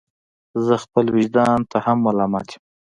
زه 0.65 0.73
خپل 0.83 1.05
ویجدان 1.15 1.59
ته 1.71 1.77
هم 1.85 1.97
ملامت 2.05 2.47
یم. 2.53 2.61